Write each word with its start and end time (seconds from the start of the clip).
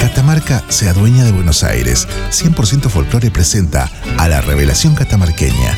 Catamarca 0.00 0.64
se 0.68 0.88
adueña 0.88 1.24
de 1.24 1.32
Buenos 1.32 1.64
Aires. 1.64 2.08
100% 2.30 2.88
Folclore 2.88 3.30
presenta 3.30 3.90
a 4.16 4.28
la 4.28 4.40
revelación 4.40 4.94
catamarqueña. 4.94 5.76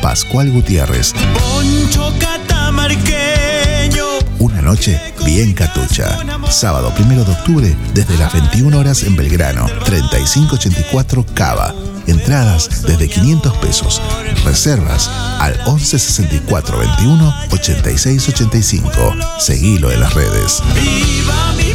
Pascual 0.00 0.50
Gutiérrez. 0.50 1.14
Poncho 1.34 2.12
catamarqueño. 2.20 4.04
Una 4.38 4.62
noche 4.62 5.00
bien 5.28 5.52
catucha. 5.52 6.18
Sábado 6.50 6.90
1 6.98 7.24
de 7.24 7.30
octubre 7.30 7.76
desde 7.92 8.16
las 8.16 8.32
21 8.32 8.78
horas 8.78 9.02
en 9.02 9.14
Belgrano. 9.14 9.66
3584 9.84 11.26
Cava. 11.34 11.74
Entradas 12.06 12.82
desde 12.86 13.08
500 13.08 13.56
pesos. 13.58 14.00
Reservas 14.46 15.10
al 15.38 15.60
11 15.66 15.98
64 15.98 16.78
21 16.78 17.34
86 17.50 18.28
85. 18.30 19.14
Seguilo 19.38 19.90
en 19.92 20.00
las 20.00 20.14
redes. 20.14 20.62
Viva 20.74 21.52
mi 21.58 21.74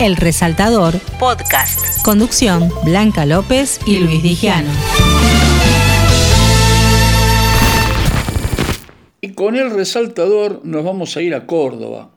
El 0.00 0.14
Resaltador 0.14 1.00
Podcast. 1.18 2.04
Conducción 2.04 2.70
Blanca 2.84 3.26
López 3.26 3.80
y 3.84 3.98
Luis 3.98 4.22
Digiano. 4.22 4.70
Y 9.20 9.30
con 9.30 9.56
el 9.56 9.72
resaltador 9.72 10.60
nos 10.64 10.84
vamos 10.84 11.16
a 11.16 11.22
ir 11.22 11.34
a 11.34 11.46
Córdoba, 11.46 12.12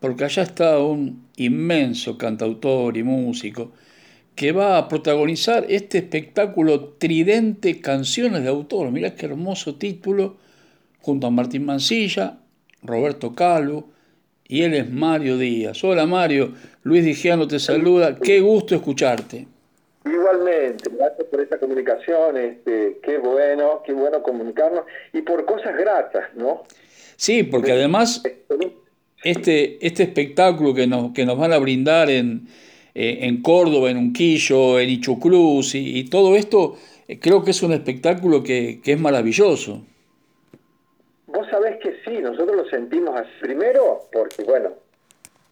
porque 0.00 0.24
allá 0.24 0.42
está 0.42 0.80
un 0.80 1.28
inmenso 1.36 2.18
cantautor 2.18 2.96
y 2.96 3.04
músico 3.04 3.70
que 4.34 4.50
va 4.50 4.76
a 4.76 4.88
protagonizar 4.88 5.66
este 5.68 5.98
espectáculo 5.98 6.94
Tridente 6.98 7.80
Canciones 7.80 8.42
de 8.42 8.48
Autor. 8.48 8.90
Mirá 8.90 9.14
qué 9.14 9.26
hermoso 9.26 9.76
título, 9.76 10.36
junto 11.00 11.28
a 11.28 11.30
Martín 11.30 11.64
Mancilla, 11.64 12.38
Roberto 12.82 13.36
Calvo, 13.36 13.90
y 14.48 14.62
él 14.62 14.74
es 14.74 14.90
Mario 14.90 15.38
Díaz. 15.38 15.82
Hola 15.84 16.06
Mario, 16.06 16.52
Luis 16.82 17.04
Digiano 17.04 17.48
te 17.48 17.58
saluda, 17.58 18.16
qué 18.16 18.40
gusto 18.40 18.74
escucharte. 18.74 19.46
Igualmente, 20.04 20.90
gracias 20.96 21.26
por 21.30 21.40
esta 21.40 21.58
comunicación, 21.58 22.36
este, 22.36 22.98
qué 23.02 23.18
bueno, 23.18 23.82
qué 23.86 23.92
bueno 23.92 24.22
comunicarnos 24.22 24.84
y 25.12 25.22
por 25.22 25.44
cosas 25.46 25.76
gratas, 25.76 26.24
¿no? 26.36 26.64
Sí, 27.16 27.42
porque 27.44 27.72
además 27.72 28.22
este, 29.22 29.78
este 29.86 30.02
espectáculo 30.02 30.74
que 30.74 30.86
nos, 30.86 31.12
que 31.12 31.24
nos 31.24 31.38
van 31.38 31.54
a 31.54 31.58
brindar 31.58 32.10
en, 32.10 32.48
eh, 32.94 33.20
en 33.22 33.40
Córdoba, 33.40 33.90
en 33.90 33.96
Unquillo, 33.96 34.78
en 34.78 34.90
Ichucluz 34.90 35.74
y, 35.74 35.98
y 35.98 36.04
todo 36.10 36.36
esto, 36.36 36.76
eh, 37.08 37.18
creo 37.18 37.42
que 37.42 37.52
es 37.52 37.62
un 37.62 37.72
espectáculo 37.72 38.42
que, 38.42 38.80
que 38.82 38.92
es 38.92 39.00
maravilloso. 39.00 39.82
Vos 41.34 41.48
sabés 41.50 41.78
que 41.80 42.00
sí, 42.04 42.18
nosotros 42.18 42.56
lo 42.56 42.64
sentimos 42.66 43.20
así. 43.20 43.30
Primero, 43.40 44.02
porque 44.12 44.44
bueno, 44.44 44.74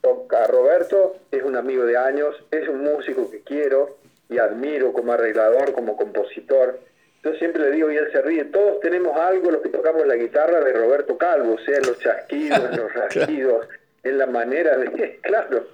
a 0.05 0.47
Roberto 0.47 1.16
es 1.30 1.42
un 1.42 1.56
amigo 1.56 1.84
de 1.84 1.97
años, 1.97 2.36
es 2.52 2.69
un 2.69 2.84
músico 2.84 3.28
que 3.30 3.41
quiero 3.41 3.98
y 4.28 4.38
admiro 4.38 4.92
como 4.92 5.12
arreglador, 5.12 5.72
como 5.72 5.97
compositor. 5.97 6.78
Yo 7.25 7.34
siempre 7.34 7.62
le 7.62 7.72
digo, 7.72 7.91
y 7.91 7.97
él 7.97 8.08
se 8.12 8.22
ríe, 8.22 8.44
todos 8.47 8.80
tenemos 8.80 9.16
algo, 9.16 9.50
los 9.50 9.60
que 9.60 9.69
tocamos 9.70 10.06
la 10.06 10.14
guitarra 10.14 10.60
de 10.60 10.72
Roberto 10.72 11.19
Calvo, 11.19 11.56
sea 11.58 11.78
en 11.78 11.86
los 11.86 11.98
chasquidos, 11.98 12.58
en 12.58 12.77
los 12.77 12.94
rasquidos, 12.94 13.66
en 14.05 14.19
la 14.19 14.27
manera 14.27 14.77
de... 14.77 15.19
Claro, 15.22 15.66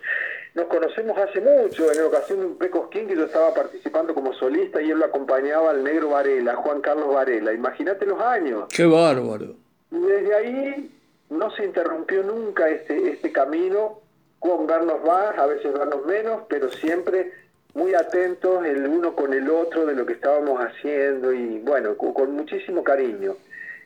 nos 0.55 0.67
conocemos 0.67 1.17
hace 1.19 1.41
mucho, 1.41 1.93
en 1.93 1.99
la 1.99 2.07
ocasión 2.07 2.41
de 2.41 2.47
un 2.47 2.59
Pecosquín 2.59 3.09
que 3.09 3.15
yo 3.15 3.25
estaba 3.25 3.55
participando 3.55 4.15
como 4.15 4.33
solista 4.33 4.81
y 4.81 4.91
él 4.91 4.99
lo 4.99 5.05
acompañaba 5.05 5.71
al 5.71 5.85
negro 5.85 6.11
Varela, 6.11 6.57
Juan 6.57 6.81
Carlos 6.81 7.15
Varela. 7.15 7.53
Imagínate 7.53 8.07
los 8.07 8.21
años. 8.21 8.65
Qué 8.75 8.85
bárbaro. 8.85 9.55
Y 9.91 9.99
desde 9.99 10.35
ahí 10.35 10.91
no 11.31 11.51
se 11.53 11.65
interrumpió 11.65 12.23
nunca 12.23 12.69
este, 12.69 13.11
este 13.11 13.33
camino, 13.33 14.01
con 14.39 14.67
vernos 14.67 15.03
más, 15.05 15.37
a 15.39 15.47
veces 15.47 15.73
vernos 15.73 16.07
menos, 16.07 16.43
pero 16.49 16.71
siempre 16.71 17.33
muy 17.75 17.95
atentos 17.95 18.65
el 18.65 18.87
uno 18.87 19.15
con 19.15 19.33
el 19.33 19.49
otro 19.51 19.87
de 19.87 19.95
lo 19.95 20.07
que 20.07 20.15
estábamos 20.15 20.61
haciendo 20.61 21.33
y 21.33 21.61
bueno, 21.61 21.97
con, 21.97 22.33
muchísimo 22.33 22.83
cariño. 22.83 23.37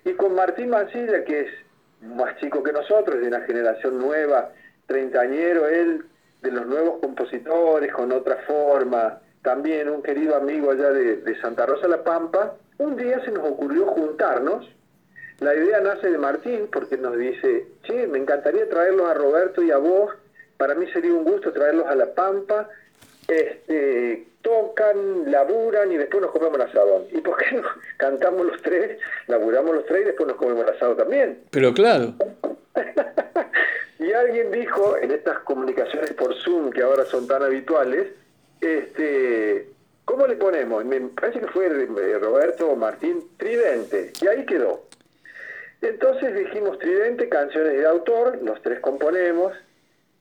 Y 0.05 0.13
con 0.15 0.35
Martín 0.35 0.71
Mancilla, 0.71 1.25
que 1.25 1.41
es 1.41 1.49
más 2.01 2.37
chico 2.39 2.63
que 2.63 2.73
nosotros, 2.73 3.21
de 3.21 3.29
una 3.29 3.41
generación 3.43 3.99
nueva, 3.99 4.51
treintañero, 4.87 5.69
él 5.69 6.05
de 6.43 6.51
los 6.51 6.67
nuevos 6.67 7.01
compositores, 7.01 7.93
con 7.93 8.11
otra 8.13 8.37
forma, 8.47 9.21
también 9.43 9.89
un 9.89 10.03
querido 10.03 10.37
amigo 10.37 10.71
allá 10.71 10.91
de, 10.91 11.17
de 11.19 11.41
Santa 11.41 11.67
Rosa 11.67 11.87
La 11.87 12.03
Pampa, 12.03 12.55
un 12.79 12.97
día 12.97 13.25
se 13.25 13.31
nos 13.31 13.45
ocurrió 13.45 13.87
juntarnos 13.87 14.69
la 15.43 15.55
idea 15.55 15.81
nace 15.81 16.11
de 16.11 16.19
Martín 16.19 16.69
porque 16.73 16.97
nos 16.97 17.17
dice, 17.17 17.67
che, 17.83 18.07
me 18.07 18.19
encantaría 18.19 18.69
traerlos 18.69 19.09
a 19.09 19.15
Roberto 19.15 19.63
y 19.63 19.71
a 19.71 19.77
vos, 19.77 20.15
para 20.57 20.75
mí 20.75 20.87
sería 20.93 21.13
un 21.13 21.25
gusto 21.25 21.53
traerlos 21.53 21.87
a 21.87 21.95
La 21.95 22.15
Pampa, 22.15 22.69
este, 23.29 24.27
tocan, 24.43 25.31
laburan 25.31 25.91
y 25.93 25.97
después 25.97 26.23
nos 26.23 26.33
comemos 26.33 26.57
el 26.57 26.63
asado. 26.63 27.07
¿Y 27.13 27.21
por 27.21 27.37
qué 27.39 27.57
no? 27.57 27.63
Cantamos 27.97 28.47
los 28.47 28.63
tres, 28.63 28.99
laburamos 29.27 29.75
los 29.75 29.87
tres 29.87 30.03
y 30.03 30.05
después 30.07 30.29
nos 30.29 30.37
comemos 30.37 30.65
el 30.65 30.75
asado 30.75 30.97
también. 30.97 31.43
Pero 31.51 31.73
claro. 31.73 32.15
y 33.99 34.13
alguien 34.13 34.51
dijo 34.51 34.97
en 34.99 35.13
estas 35.13 35.39
comunicaciones 35.41 36.13
por 36.15 36.35
Zoom 36.35 36.71
que 36.71 36.83
ahora 36.83 37.05
son 37.05 37.27
tan 37.27 37.43
habituales, 37.43 38.09
este, 38.61 39.69
¿cómo 40.05 40.27
le 40.27 40.37
ponemos? 40.37 40.85
Me 40.85 41.01
parece 41.01 41.41
que 41.41 41.49
fue 41.49 41.69
Roberto 41.69 42.71
o 42.71 42.77
Martín 42.77 43.25
Tridente, 43.37 44.13
y 44.21 44.27
ahí 44.27 44.45
quedó. 44.47 44.85
Entonces 45.83 46.33
dijimos 46.35 46.79
Tridente, 46.79 47.29
canciones 47.29 47.73
de 47.73 47.87
autor, 47.87 48.39
los 48.43 48.63
tres 48.63 48.79
componemos, 48.79 49.53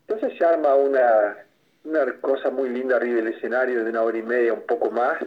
entonces 0.07 0.35
se 0.37 0.43
arma 0.43 0.73
una, 0.73 1.37
una 1.83 2.13
cosa 2.19 2.49
muy 2.49 2.69
linda 2.69 2.95
arriba 2.95 3.17
del 3.17 3.27
escenario 3.27 3.83
de 3.83 3.91
una 3.91 4.01
hora 4.01 4.17
y 4.17 4.23
media, 4.23 4.53
un 4.53 4.63
poco 4.63 4.89
más, 4.89 5.23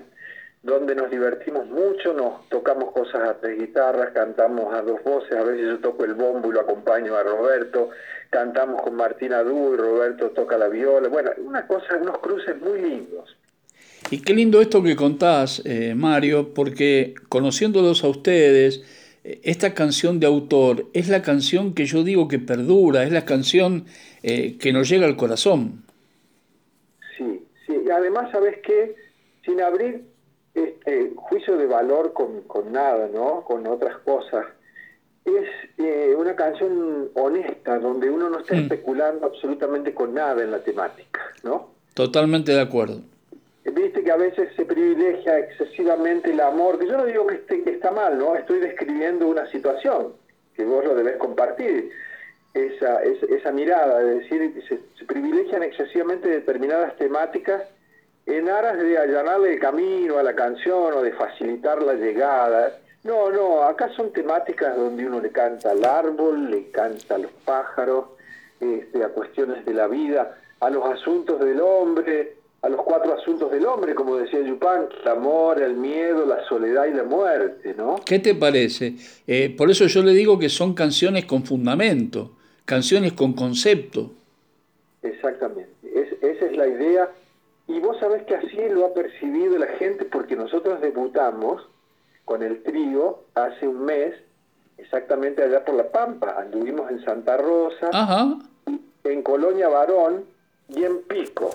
donde 0.65 0.97
nos 0.97 1.09
divertimos 1.09 1.67
mucho, 1.67 2.13
nos 2.13 2.49
tocamos 2.49 2.91
cosas 2.91 3.29
a 3.29 3.35
tres 3.35 3.61
guitarras, 3.61 4.11
cantamos 4.13 4.75
a 4.75 4.83
dos 4.83 5.05
voces, 5.05 5.33
a 5.37 5.45
veces 5.45 5.67
yo 5.67 5.79
toco 5.79 6.05
el 6.05 6.15
bombo 6.15 6.51
y 6.51 6.55
lo 6.55 6.63
acompaño 6.63 7.15
a 7.15 7.23
Roberto, 7.23 7.91
cantamos 8.31 8.83
con 8.83 8.97
Martina 8.97 9.43
Dú 9.45 9.75
y 9.75 9.77
Roberto 9.77 10.31
toca 10.31 10.59
la 10.59 10.67
viola, 10.67 11.09
bueno, 11.09 11.31
una 11.39 11.65
cosa, 11.69 11.97
unos 12.01 12.19
cruces 12.19 12.61
muy 12.61 12.81
lindos. 12.81 13.37
Y 14.11 14.21
qué 14.21 14.35
lindo 14.35 14.61
esto 14.61 14.83
que 14.83 14.97
contás, 14.97 15.63
eh, 15.65 15.95
Mario, 15.95 16.53
porque 16.55 17.15
conociéndolos 17.29 18.03
a 18.03 18.09
ustedes, 18.09 18.83
esta 19.25 19.73
canción 19.73 20.21
de 20.21 20.27
autor 20.27 20.87
es 20.93 21.09
la 21.09 21.23
canción 21.23 21.75
que 21.75 21.87
yo 21.87 22.05
digo 22.05 22.29
que 22.29 22.39
perdura, 22.39 23.05
es 23.05 23.13
la 23.13 23.25
canción 23.25 23.87
eh, 24.23 24.59
que 24.59 24.73
nos 24.73 24.89
llega 24.89 25.07
al 25.07 25.17
corazón. 25.17 25.83
Sí, 27.17 27.43
sí, 27.67 27.75
y 27.87 27.91
además, 27.91 28.31
¿sabes 28.31 28.59
qué? 28.63 28.95
Sin 29.45 29.63
abrir 29.63 30.05
este, 30.53 31.13
juicio 31.17 31.57
de 31.57 31.67
valor 31.67 32.13
con, 32.13 32.43
con, 32.43 32.71
nada, 32.71 33.09
¿no? 33.13 33.43
Con 33.45 33.67
otras 33.67 33.97
cosas. 33.99 34.45
Es 35.25 35.49
eh, 35.79 36.15
una 36.17 36.37
canción 36.37 37.09
honesta, 37.15 37.79
donde 37.79 38.11
uno 38.11 38.29
no 38.29 38.41
está 38.41 38.55
mm. 38.55 38.59
especulando 38.59 39.27
absolutamente 39.27 39.95
con 39.95 40.13
nada 40.13 40.43
en 40.43 40.51
la 40.51 40.63
temática, 40.63 41.21
¿no? 41.43 41.71
Totalmente 41.95 42.53
de 42.53 42.61
acuerdo. 42.61 43.01
Viste 43.65 44.05
que 44.05 44.11
a 44.11 44.17
veces 44.17 44.51
se 44.57 44.65
privilegia 44.67 45.39
excesivamente 45.39 46.31
el 46.31 46.41
amor, 46.41 46.79
que 46.79 46.87
yo 46.87 46.99
no 46.99 47.07
digo 47.07 47.27
que, 47.27 47.37
esté, 47.37 47.63
que 47.63 47.71
está 47.71 47.91
mal, 47.91 48.19
¿no? 48.19 48.37
Estoy 48.37 48.61
describiendo 48.61 49.27
una 49.27 49.47
situación 49.51 50.13
que 50.55 50.65
vos 50.65 50.85
lo 50.85 50.95
debés 50.95 51.17
compartir. 51.17 51.91
Esa, 52.53 53.03
esa, 53.03 53.51
mirada, 53.51 53.99
de 53.99 54.21
decir, 54.21 54.63
se, 54.69 54.79
se 54.97 55.05
privilegian 55.07 55.65
excesivamente 55.65 56.29
determinadas 56.29 56.97
temáticas 56.97 57.63
en 58.27 58.49
aras 58.49 58.79
de 58.79 58.97
allanarle 58.97 59.55
el 59.55 59.61
camino 59.61 60.19
a 60.19 60.23
la 60.23 60.35
canción 60.35 60.95
o 60.95 61.03
de 61.03 61.13
facilitar 61.13 61.83
la 61.83 61.95
llegada. 61.95 62.79
No, 63.03 63.31
no, 63.31 63.65
acá 63.65 63.89
son 63.97 64.13
temáticas 64.13 64.77
donde 64.77 65.07
uno 65.07 65.21
le 65.21 65.31
canta 65.31 65.73
al 65.73 65.85
árbol, 65.85 66.51
le 66.51 66.71
canta 66.71 67.17
a 67.17 67.19
los 67.19 67.33
pájaros, 67.45 68.07
este, 68.61 69.03
a 69.03 69.09
cuestiones 69.09 69.65
de 69.65 69.75
la 69.75 69.89
vida, 69.89 70.39
a 70.61 70.71
los 70.71 70.85
asuntos 70.87 71.41
del 71.41 71.61
hombre, 71.61 72.37
a 72.65 72.69
los 72.71 72.81
cuatro 72.83 73.13
asuntos 73.13 73.51
del 73.51 73.67
hombre, 73.67 73.95
como 73.95 74.17
decía 74.17 74.41
Yupan, 74.41 74.89
el 75.03 75.09
amor, 75.09 75.61
el 75.61 75.75
miedo, 75.75 76.25
la 76.25 76.43
soledad 76.49 76.87
y 76.87 76.95
la 76.95 77.03
muerte, 77.05 77.75
¿no? 77.77 77.97
¿Qué 78.07 78.19
te 78.19 78.35
parece? 78.35 78.95
Eh, 79.27 79.55
por 79.55 79.71
eso 79.71 79.85
yo 79.87 80.03
le 80.03 80.13
digo 80.13 80.39
que 80.39 80.49
son 80.49 80.73
canciones 80.73 81.27
con 81.27 81.45
fundamento, 81.45 82.31
canciones 82.65 83.13
con 83.13 83.35
concepto. 83.35 84.13
Exactamente, 85.03 85.75
es, 85.83 86.11
esa 86.23 86.47
es 86.47 86.57
la 86.57 86.67
idea 86.67 87.11
y 87.69 87.81
vos 87.81 87.99
sabés 88.01 88.23
que 88.25 88.35
así 88.35 88.57
lo 88.71 88.87
ha 88.87 88.95
percibido 88.95 89.59
la 89.59 89.67
gente 89.67 90.07
porque 90.07 90.35
nosotros 90.35 90.81
debutamos 90.81 91.63
con 92.25 92.43
el 92.43 92.63
trío 92.63 93.25
hace 93.35 93.69
un 93.69 93.85
mes, 93.85 94.15
exactamente 94.79 95.43
allá 95.43 95.63
por 95.67 95.75
La 95.75 95.91
Pampa. 95.91 96.37
Anduvimos 96.39 96.91
en 96.91 97.05
Santa 97.05 97.37
Rosa, 97.37 97.91
Ajá. 97.93 98.39
en 99.05 99.23
Colonia 99.23 99.69
Varón 99.69 100.25
y 100.71 100.83
en 100.83 101.03
Pico. 101.03 101.51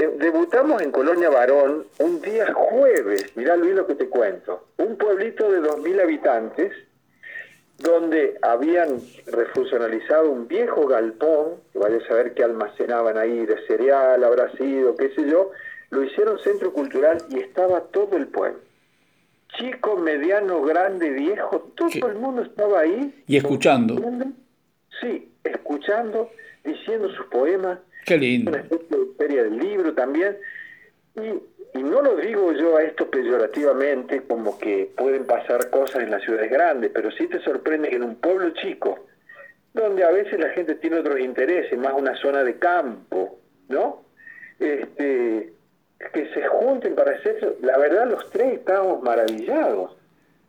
Eh, 0.00 0.10
debutamos 0.18 0.80
en 0.80 0.90
Colonia 0.90 1.28
Varón 1.28 1.84
un 1.98 2.22
día 2.22 2.52
jueves, 2.54 3.36
mirá 3.36 3.54
Luis 3.56 3.74
lo 3.74 3.86
que 3.86 3.94
te 3.94 4.08
cuento, 4.08 4.68
un 4.78 4.96
pueblito 4.96 5.50
de 5.50 5.60
2.000 5.60 6.02
habitantes 6.02 6.72
donde 7.76 8.38
habían 8.42 9.00
refuncionalizado 9.26 10.30
un 10.30 10.48
viejo 10.48 10.86
galpón, 10.86 11.56
que 11.72 11.78
vaya 11.78 11.98
a 11.98 12.06
saber 12.06 12.34
qué 12.34 12.44
almacenaban 12.44 13.18
ahí 13.18 13.44
de 13.44 13.56
cereal, 13.66 14.22
habrá 14.24 14.50
sido, 14.52 14.96
qué 14.96 15.10
sé 15.14 15.28
yo, 15.28 15.50
lo 15.90 16.02
hicieron 16.02 16.38
centro 16.38 16.72
cultural 16.72 17.18
y 17.28 17.40
estaba 17.40 17.80
todo 17.80 18.16
el 18.16 18.28
pueblo. 18.28 18.60
Chico, 19.58 19.96
mediano, 19.96 20.62
grande, 20.62 21.10
viejo, 21.10 21.72
todo 21.74 22.08
el 22.08 22.16
mundo 22.16 22.42
estaba 22.42 22.80
ahí. 22.80 23.22
Y 23.26 23.36
escuchando. 23.36 24.00
Sí, 25.00 25.32
escuchando, 25.44 26.30
diciendo 26.64 27.08
sus 27.10 27.26
poemas, 27.26 27.78
Qué 28.06 28.16
lindo. 28.16 28.50
una 28.50 28.60
especie 28.60 28.98
de 28.98 29.06
feria 29.18 29.42
del 29.44 29.58
libro 29.58 29.92
también. 29.94 30.36
Y, 31.16 31.78
y 31.78 31.82
no 31.82 32.02
lo 32.02 32.16
digo 32.16 32.52
yo 32.52 32.76
a 32.76 32.82
esto 32.82 33.08
peyorativamente, 33.10 34.22
como 34.22 34.58
que 34.58 34.90
pueden 34.96 35.24
pasar 35.26 35.70
cosas 35.70 36.02
en 36.02 36.10
las 36.10 36.22
ciudades 36.22 36.50
grandes, 36.50 36.90
pero 36.92 37.10
sí 37.10 37.26
te 37.26 37.40
sorprende 37.40 37.88
que 37.90 37.96
en 37.96 38.02
un 38.04 38.16
pueblo 38.16 38.50
chico, 38.50 39.06
donde 39.74 40.02
a 40.04 40.10
veces 40.10 40.40
la 40.40 40.48
gente 40.50 40.74
tiene 40.76 40.98
otros 40.98 41.20
intereses, 41.20 41.78
más 41.78 41.92
una 41.96 42.16
zona 42.16 42.42
de 42.42 42.58
campo, 42.58 43.38
¿no? 43.68 44.02
Este, 44.58 45.52
que 46.12 46.26
se 46.34 46.46
junten 46.46 46.94
para 46.94 47.12
hacer 47.12 47.36
eso. 47.36 47.54
La 47.62 47.78
verdad, 47.78 48.10
los 48.10 48.28
tres 48.30 48.54
estábamos 48.54 49.02
maravillados. 49.02 49.96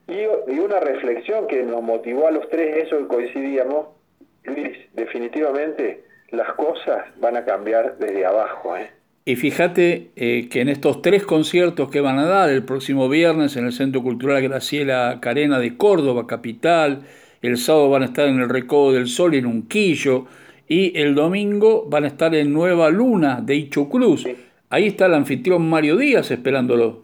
Y, 0.08 0.22
y 0.52 0.60
una 0.60 0.80
reflexión 0.80 1.48
que 1.48 1.62
nos 1.64 1.82
motivó 1.84 2.28
a 2.28 2.32
los 2.32 2.50
tres, 2.50 2.86
eso 2.88 2.98
que 2.98 3.08
coincidíamos, 3.08 3.88
Luis, 4.44 4.78
definitivamente 4.94 6.04
las 6.32 6.54
cosas 6.54 7.06
van 7.20 7.38
a 7.38 7.46
cambiar 7.46 7.98
desde 7.98 8.26
abajo, 8.26 8.78
¿eh? 8.78 8.90
Y 9.24 9.36
fíjate 9.36 10.10
eh, 10.16 10.50
que 10.50 10.62
en 10.62 10.70
estos 10.70 11.04
tres 11.04 11.24
conciertos 11.24 11.92
que 11.92 12.02
van 12.02 12.18
a 12.18 12.26
dar 12.26 12.50
el 12.50 12.64
próximo 12.64 13.08
viernes 13.08 13.56
en 13.56 13.66
el 13.66 13.72
Centro 13.72 14.02
Cultural 14.02 14.42
Graciela 14.42 15.20
Carena 15.22 15.60
de 15.60 15.78
Córdoba, 15.78 16.26
capital, 16.26 17.04
el 17.44 17.58
sábado 17.58 17.90
van 17.90 18.02
a 18.02 18.06
estar 18.06 18.28
en 18.28 18.40
el 18.40 18.50
Recodo 18.50 18.94
del 18.94 19.08
Sol 19.08 19.36
en 19.36 19.46
Unquillo 19.46 20.26
y 20.68 21.00
el 21.00 21.14
domingo 21.14 21.86
van 21.88 22.06
a 22.06 22.08
estar 22.08 22.34
en 22.34 22.52
Nueva 22.52 22.90
Luna 22.90 23.42
de 23.44 23.56
Ichucruz. 23.56 24.26
Ahí 24.70 24.88
está 24.88 25.06
el 25.06 25.14
anfitrión 25.14 25.70
Mario 25.70 25.98
Díaz 25.98 26.32
esperándolo. 26.32 27.04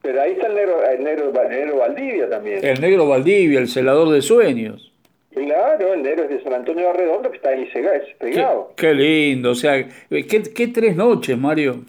Pero 0.00 0.22
ahí 0.22 0.32
está 0.32 0.46
el 0.46 0.54
negro, 0.54 0.82
el 0.84 1.04
negro, 1.04 1.32
el 1.32 1.48
negro 1.48 1.76
Valdivia 1.76 2.30
también. 2.30 2.64
El 2.64 2.80
negro 2.80 3.06
Valdivia, 3.06 3.60
el 3.60 3.68
celador 3.68 4.10
de 4.10 4.22
sueños. 4.22 4.91
Claro, 5.34 5.94
el 5.94 6.02
negro 6.02 6.24
es 6.24 6.30
de 6.30 6.42
San 6.42 6.52
Antonio 6.52 6.88
de 6.88 6.92
Redondo 6.92 7.30
que 7.30 7.36
está 7.36 7.50
ahí 7.50 7.68
Qué, 7.72 8.14
pegado. 8.18 8.72
qué 8.76 8.92
lindo, 8.94 9.50
o 9.52 9.54
sea, 9.54 9.86
¿qué, 10.10 10.42
qué 10.54 10.68
tres 10.68 10.94
noches, 10.96 11.36
Mario? 11.38 11.84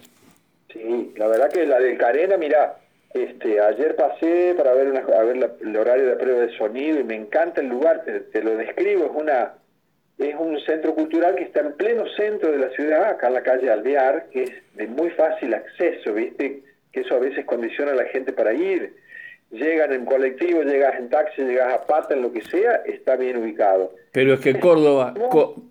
Sí, 0.72 1.12
la 1.16 1.28
verdad 1.28 1.50
que 1.52 1.66
la 1.66 1.78
del 1.78 1.98
Carena, 1.98 2.36
mira, 2.36 2.76
este, 3.12 3.60
ayer 3.60 3.94
pasé 3.96 4.54
para 4.56 4.72
ver, 4.74 4.88
una, 4.88 5.00
a 5.00 5.22
ver 5.22 5.36
la- 5.36 5.50
el 5.60 5.76
horario 5.76 6.06
de 6.06 6.16
prueba 6.16 6.40
de 6.40 6.56
sonido 6.56 6.98
y 7.00 7.04
me 7.04 7.14
encanta 7.14 7.60
el 7.60 7.68
lugar, 7.68 8.02
te, 8.04 8.20
te 8.20 8.42
lo 8.42 8.56
describo, 8.56 9.04
es 9.06 9.12
una 9.14 9.54
es 10.16 10.34
un 10.38 10.58
centro 10.60 10.94
cultural 10.94 11.34
que 11.34 11.42
está 11.42 11.58
en 11.60 11.72
pleno 11.72 12.04
centro 12.16 12.52
de 12.52 12.58
la 12.58 12.70
ciudad, 12.70 13.04
acá 13.04 13.26
en 13.26 13.34
la 13.34 13.42
calle 13.42 13.68
Alvear, 13.68 14.26
que 14.32 14.44
es 14.44 14.50
de 14.74 14.86
muy 14.86 15.10
fácil 15.10 15.52
acceso, 15.52 16.14
¿viste? 16.14 16.60
Que 16.92 17.00
eso 17.00 17.16
a 17.16 17.18
veces 17.18 17.44
condiciona 17.44 17.90
a 17.90 17.96
la 17.96 18.04
gente 18.04 18.32
para 18.32 18.52
ir. 18.54 18.94
Llegan 19.54 19.92
en 19.92 20.04
colectivo, 20.04 20.62
llegas 20.62 20.98
en 20.98 21.08
taxi, 21.08 21.42
llegas 21.42 21.72
a 21.74 21.86
pata, 21.86 22.12
en 22.14 22.22
lo 22.22 22.32
que 22.32 22.42
sea, 22.42 22.82
está 22.86 23.14
bien 23.14 23.36
ubicado. 23.36 23.92
Pero 24.10 24.34
es 24.34 24.40
que 24.40 24.58
Córdoba, 24.58 25.14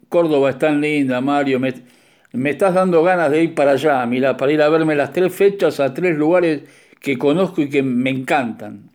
Córdoba 0.07 0.51
es 0.51 0.57
tan 0.57 0.79
linda, 0.79 1.19
Mario. 1.19 1.59
Me, 1.59 1.73
me 2.31 2.51
estás 2.51 2.73
dando 2.73 3.03
ganas 3.03 3.29
de 3.29 3.43
ir 3.43 3.53
para 3.53 3.71
allá, 3.71 4.05
mira, 4.05 4.37
para 4.37 4.53
ir 4.53 4.61
a 4.61 4.69
verme 4.69 4.95
las 4.95 5.11
tres 5.11 5.35
fechas 5.35 5.81
a 5.81 5.93
tres 5.93 6.15
lugares 6.15 6.61
que 7.01 7.17
conozco 7.17 7.61
y 7.61 7.69
que 7.69 7.83
me 7.83 8.09
encantan. 8.09 8.89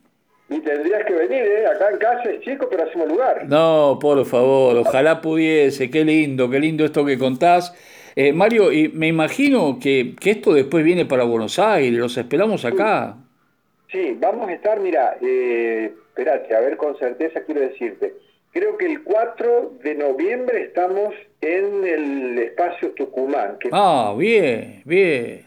Y 0.49 0.58
tendrías 0.61 1.05
que 1.05 1.12
venir, 1.12 1.43
¿eh? 1.43 1.67
Acá 1.67 1.90
en 1.93 1.99
casa 1.99 2.31
es 2.31 2.40
chico, 2.40 2.67
pero 2.70 2.85
hacemos 2.85 3.08
lugar. 3.11 3.46
No, 3.46 3.99
por 4.00 4.25
favor, 4.25 4.75
ojalá 4.79 5.20
pudiese, 5.20 5.90
qué 5.90 6.02
lindo, 6.02 6.49
qué 6.49 6.61
lindo 6.61 6.87
esto 6.87 7.05
que 7.05 7.19
contás. 7.19 7.75
Eh, 8.17 8.32
Mario, 8.32 8.73
y 8.73 8.88
me 8.88 9.06
imagino 9.08 9.79
que, 9.79 10.17
que 10.19 10.31
esto 10.31 10.55
después 10.55 10.82
viene 10.82 11.05
para 11.05 11.25
Buenos 11.25 11.58
Aires, 11.58 11.99
los 11.99 12.17
esperamos 12.17 12.64
acá. 12.64 13.17
Sí, 13.19 13.27
vamos 14.17 14.49
a 14.49 14.52
estar, 14.52 14.81
mira, 14.81 15.17
eh, 15.20 15.93
espérate, 16.08 16.55
a 16.55 16.61
ver 16.61 16.76
con 16.76 16.96
certeza 16.99 17.40
quiero 17.44 17.61
decirte. 17.61 18.14
Creo 18.52 18.76
que 18.76 18.87
el 18.87 19.02
4 19.05 19.73
de 19.82 19.94
noviembre 19.94 20.62
estamos 20.62 21.14
en 21.40 21.85
el 21.87 22.38
espacio 22.38 22.90
Tucumán. 22.93 23.58
Que 23.58 23.69
Ah, 23.73 24.14
bien, 24.17 24.82
bien. 24.85 25.46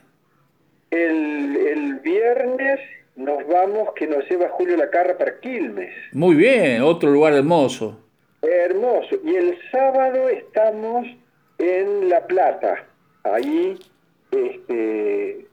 el, 0.92 1.56
el 1.58 1.94
viernes 2.00 2.80
nos 3.16 3.46
vamos, 3.48 3.90
que 3.96 4.08
nos 4.08 4.28
lleva 4.30 4.50
Julio 4.50 4.78
Lacarra 4.78 5.18
para 5.18 5.40
Quilmes. 5.40 5.94
Muy 6.14 6.36
bien, 6.36 6.82
otro 6.82 7.10
lugar 7.12 7.34
hermoso. 7.34 8.00
Hermoso. 8.42 9.18
Y 9.24 9.36
el 9.36 9.58
sábado 9.72 10.30
estamos 10.30 11.06
en 11.58 12.10
La 12.10 12.26
Plata. 12.26 12.86
Ahí, 13.24 13.78
este, 14.32 15.46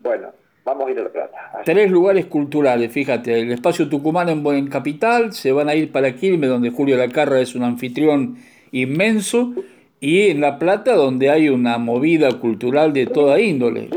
bueno, 0.00 0.32
vamos 0.64 0.88
a 0.88 0.90
ir 0.90 0.98
a 0.98 1.02
La 1.04 1.08
Plata. 1.10 1.50
Así 1.54 1.64
Tres 1.64 1.90
lugares 1.90 2.26
culturales, 2.26 2.92
fíjate, 2.92 3.40
el 3.40 3.52
espacio 3.52 3.88
Tucumán 3.88 4.28
en 4.28 4.42
Buen 4.42 4.68
Capital, 4.68 5.32
se 5.32 5.52
van 5.52 5.68
a 5.68 5.74
ir 5.74 5.92
para 5.92 6.14
Quilmes, 6.14 6.50
donde 6.50 6.70
Julio 6.70 6.96
Lacarra 6.96 7.40
es 7.40 7.54
un 7.54 7.62
anfitrión 7.62 8.36
inmenso, 8.72 9.52
y 10.00 10.28
en 10.28 10.40
La 10.40 10.58
Plata, 10.58 10.94
donde 10.94 11.30
hay 11.30 11.48
una 11.48 11.78
movida 11.78 12.30
cultural 12.40 12.92
de 12.92 13.06
toda 13.06 13.40
índole. 13.40 13.90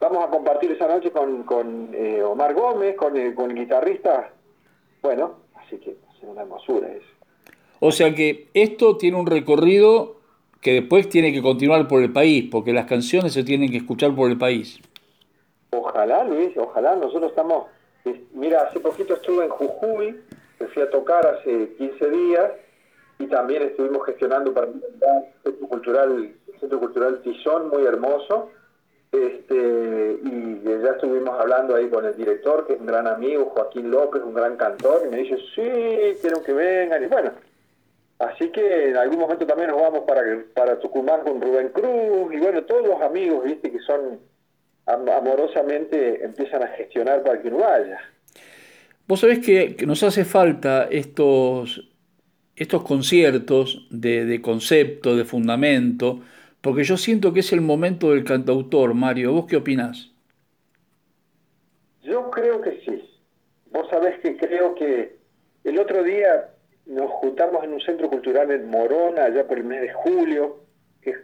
Vamos 0.00 0.24
a 0.26 0.30
compartir 0.30 0.72
esa 0.72 0.88
noche 0.88 1.10
con, 1.10 1.44
con 1.44 1.90
eh, 1.94 2.22
Omar 2.22 2.54
Gómez, 2.54 2.96
con 2.96 3.16
el, 3.16 3.34
con 3.34 3.50
el 3.50 3.56
guitarrista. 3.56 4.30
Bueno, 5.00 5.36
así 5.54 5.76
que 5.78 5.90
es 5.90 6.22
una 6.22 6.42
hermosura 6.42 6.88
eso. 6.88 7.06
O 7.80 7.90
sea 7.92 8.14
que 8.14 8.48
esto 8.54 8.96
tiene 8.96 9.16
un 9.16 9.26
recorrido 9.26 10.16
que 10.60 10.74
después 10.74 11.08
tiene 11.08 11.32
que 11.32 11.42
continuar 11.42 11.88
por 11.88 12.02
el 12.02 12.12
país, 12.12 12.48
porque 12.50 12.72
las 12.72 12.86
canciones 12.86 13.32
se 13.32 13.42
tienen 13.42 13.70
que 13.70 13.78
escuchar 13.78 14.14
por 14.14 14.30
el 14.30 14.38
país. 14.38 14.80
Ojalá, 15.82 16.24
Luis, 16.24 16.56
ojalá. 16.56 16.96
Nosotros 16.96 17.30
estamos. 17.30 17.66
es- 18.04 18.20
Mira, 18.32 18.62
hace 18.62 18.80
poquito 18.80 19.14
estuve 19.14 19.44
en 19.44 19.50
Jujuy, 19.50 20.20
me 20.58 20.66
fui 20.68 20.82
a 20.82 20.90
tocar 20.90 21.26
hace 21.26 21.68
15 21.78 22.10
días 22.10 22.50
y 23.18 23.26
también 23.26 23.62
estuvimos 23.62 24.04
gestionando 24.06 24.52
para 24.52 24.66
el 24.66 24.82
Centro 25.42 25.68
Cultural, 25.68 26.32
Centro 26.60 26.80
Cultural 26.80 27.20
Tizón, 27.22 27.68
muy 27.70 27.84
hermoso. 27.86 28.50
Este, 29.12 30.18
y 30.24 30.62
ya 30.64 30.90
estuvimos 30.92 31.38
hablando 31.38 31.74
ahí 31.76 31.88
con 31.90 32.04
el 32.06 32.16
director, 32.16 32.66
que 32.66 32.72
es 32.74 32.80
un 32.80 32.86
gran 32.86 33.06
amigo, 33.06 33.46
Joaquín 33.54 33.90
López, 33.90 34.22
un 34.24 34.32
gran 34.34 34.56
cantor, 34.56 35.02
y 35.06 35.08
me 35.10 35.18
dice, 35.18 35.36
sí, 35.54 36.18
quiero 36.20 36.42
que 36.42 36.52
vengan. 36.52 37.02
Y 37.02 37.06
bueno, 37.06 37.30
Así 38.18 38.50
que 38.50 38.90
en 38.90 38.96
algún 38.96 39.18
momento 39.18 39.44
también 39.46 39.70
nos 39.70 39.80
vamos 39.82 40.04
para, 40.06 40.22
para 40.54 40.78
Tucumán 40.78 41.22
con 41.22 41.40
Rubén 41.40 41.70
Cruz 41.70 42.32
y 42.32 42.38
bueno, 42.38 42.62
todos 42.62 42.86
los 42.86 43.02
amigos, 43.02 43.42
viste, 43.42 43.68
que 43.72 43.80
son 43.80 44.20
amorosamente 44.86 46.24
empiezan 46.24 46.62
a 46.62 46.68
gestionar 46.68 47.22
para 47.22 47.40
que 47.40 47.48
uno 47.48 47.58
vaya. 47.58 48.00
Vos 49.06 49.20
sabés 49.20 49.40
que, 49.40 49.76
que 49.76 49.86
nos 49.86 50.02
hace 50.02 50.24
falta 50.24 50.88
estos, 50.90 51.90
estos 52.56 52.82
conciertos 52.82 53.86
de, 53.90 54.24
de 54.24 54.40
concepto, 54.40 55.16
de 55.16 55.24
fundamento, 55.24 56.20
porque 56.60 56.84
yo 56.84 56.96
siento 56.96 57.32
que 57.32 57.40
es 57.40 57.52
el 57.52 57.60
momento 57.60 58.10
del 58.12 58.24
cantautor, 58.24 58.94
Mario. 58.94 59.32
¿Vos 59.32 59.46
qué 59.46 59.56
opinás? 59.56 60.12
Yo 62.02 62.30
creo 62.30 62.60
que 62.60 62.80
sí. 62.84 63.02
Vos 63.70 63.88
sabés 63.90 64.20
que 64.20 64.36
creo 64.36 64.74
que 64.74 65.16
el 65.64 65.78
otro 65.78 66.02
día 66.02 66.50
nos 66.86 67.10
juntamos 67.10 67.64
en 67.64 67.72
un 67.72 67.80
centro 67.80 68.08
cultural 68.08 68.50
en 68.50 68.68
Morona, 68.68 69.24
allá 69.24 69.46
por 69.46 69.58
el 69.58 69.64
mes 69.64 69.82
de 69.82 69.92
julio, 69.92 70.60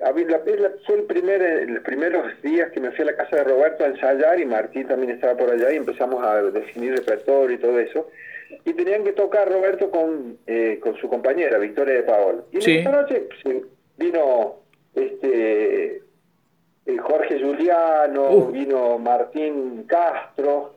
había- 0.05 0.27
la- 0.27 0.39
la- 0.45 0.73
fue 0.87 0.97
el 0.97 1.05
primer, 1.05 1.71
los 1.71 1.83
primeros 1.85 2.41
días 2.43 2.71
que 2.73 2.81
me 2.81 2.91
fui 2.91 3.03
a 3.03 3.13
la 3.13 3.17
casa 3.17 3.37
de 3.37 3.45
Roberto 3.45 3.85
a 3.85 3.89
ensayar 3.89 4.41
y 4.41 4.45
Martín 4.47 4.89
también 4.89 5.11
estaba 5.13 5.37
por 5.37 5.51
allá 5.51 5.71
y 5.73 5.77
empezamos 5.77 6.25
a 6.25 6.43
definir 6.43 6.95
repertorio 6.97 7.57
y 7.57 7.61
todo 7.61 7.79
eso. 7.79 8.11
Y 8.65 8.73
tenían 8.73 9.05
que 9.05 9.13
tocar 9.13 9.51
Roberto 9.51 9.91
con, 9.91 10.39
eh, 10.47 10.81
con 10.83 10.97
su 10.97 11.09
compañera, 11.09 11.59
Victoria 11.59 11.95
de 11.95 12.03
Paola. 12.03 12.43
Y 12.51 12.61
Sí. 12.61 12.79
esta 12.79 12.91
noche 12.93 13.29
pues, 13.43 13.57
vino 13.97 14.57
este 14.95 16.03
eh, 16.87 16.97
Jorge 16.99 17.39
Juliano, 17.41 18.31
Uh. 18.31 18.51
vino 18.51 18.99
Martín 18.99 19.85
Castro, 19.87 20.75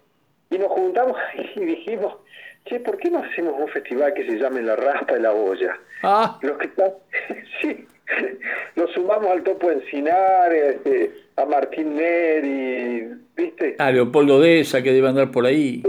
y 0.49 0.57
nos 0.57 0.67
juntamos 0.67 1.15
y 1.55 1.61
dijimos, 1.61 2.17
che, 2.65 2.81
¿por 2.81 2.97
qué 2.97 3.09
no 3.09 3.19
hacemos 3.19 3.55
un 3.57 3.69
festival 3.69 4.13
que 4.13 4.25
se 4.25 4.37
llame 4.37 4.61
La 4.61 4.75
Raspa 4.75 5.13
de 5.13 5.21
la 5.21 5.31
Olla? 5.33 5.79
Ah, 6.03 6.37
Los 6.41 6.57
que 6.57 6.67
están, 6.67 6.91
sí, 7.61 7.87
los 8.75 8.91
sumamos 8.91 9.27
al 9.31 9.43
Topo 9.43 9.71
Encinar, 9.71 10.53
este, 10.53 11.11
a 11.35 11.45
Martín 11.45 11.95
Neri, 11.95 13.07
¿viste? 13.35 13.75
a 13.77 13.91
Leopoldo 13.91 14.39
Deza, 14.39 14.81
que 14.81 14.93
debe 14.93 15.09
andar 15.09 15.31
por 15.31 15.45
ahí. 15.45 15.83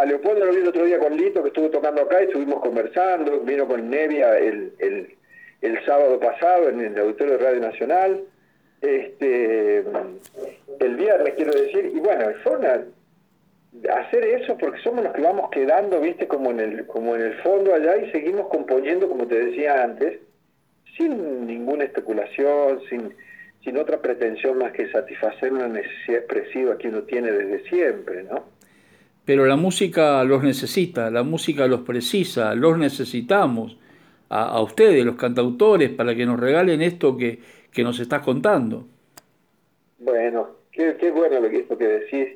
A 0.00 0.04
Leopoldo 0.04 0.44
lo 0.44 0.52
vi 0.52 0.60
el 0.60 0.68
otro 0.68 0.84
día 0.84 0.98
con 0.98 1.16
Lito, 1.16 1.42
que 1.42 1.48
estuvo 1.48 1.70
tocando 1.70 2.02
acá 2.02 2.20
y 2.22 2.26
estuvimos 2.26 2.60
conversando. 2.60 3.40
Vino 3.40 3.66
con 3.66 3.88
Nevia 3.88 4.38
el, 4.38 4.72
el, 4.78 5.14
el 5.62 5.84
sábado 5.84 6.18
pasado 6.20 6.68
en 6.68 6.80
el 6.80 6.98
auditorio 6.98 7.38
de 7.38 7.44
Radio 7.44 7.60
Nacional. 7.60 8.20
este, 8.80 9.84
el 10.80 10.96
viernes, 10.96 11.34
quiero 11.36 11.52
decir, 11.52 11.90
y 11.94 12.00
bueno, 12.00 12.26
fue 12.42 12.56
una, 12.56 12.84
hacer 13.90 14.24
eso 14.24 14.56
porque 14.58 14.80
somos 14.82 15.04
los 15.04 15.12
que 15.12 15.22
vamos 15.22 15.50
quedando, 15.50 16.00
viste, 16.00 16.26
como 16.26 16.50
en 16.50 16.60
el, 16.60 16.86
como 16.86 17.16
en 17.16 17.22
el 17.22 17.34
fondo 17.42 17.74
allá 17.74 17.96
y 17.96 18.10
seguimos 18.10 18.48
componiendo, 18.48 19.08
como 19.08 19.26
te 19.26 19.46
decía 19.46 19.82
antes, 19.82 20.20
sin 20.96 21.46
ninguna 21.46 21.84
especulación, 21.84 22.80
sin, 22.88 23.14
sin 23.62 23.76
otra 23.76 24.00
pretensión 24.00 24.58
más 24.58 24.72
que 24.72 24.90
satisfacer 24.90 25.52
una 25.52 25.68
necesidad 25.68 26.18
expresiva 26.18 26.78
que 26.78 26.88
uno 26.88 27.02
tiene 27.02 27.32
desde 27.32 27.68
siempre, 27.68 28.22
¿no? 28.24 28.44
Pero 29.24 29.46
la 29.46 29.56
música 29.56 30.22
los 30.24 30.42
necesita, 30.42 31.10
la 31.10 31.22
música 31.22 31.66
los 31.66 31.80
precisa, 31.80 32.54
los 32.54 32.76
necesitamos 32.76 33.78
a, 34.28 34.44
a 34.44 34.62
ustedes, 34.62 35.04
los 35.04 35.16
cantautores, 35.16 35.90
para 35.90 36.14
que 36.14 36.26
nos 36.26 36.38
regalen 36.38 36.82
esto 36.82 37.16
que, 37.16 37.38
que 37.72 37.82
nos 37.82 37.98
estás 38.00 38.22
contando. 38.22 38.86
Bueno, 39.98 40.48
qué, 40.70 40.96
qué 41.00 41.10
bueno 41.10 41.40
lo 41.40 41.48
que, 41.48 41.60
esto 41.60 41.78
que 41.78 41.86
decís. 41.86 42.28